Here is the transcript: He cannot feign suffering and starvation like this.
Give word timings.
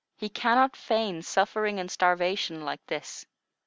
He 0.17 0.29
cannot 0.29 0.75
feign 0.75 1.21
suffering 1.21 1.79
and 1.79 1.91
starvation 1.91 2.65
like 2.65 2.83
this. 2.87 3.23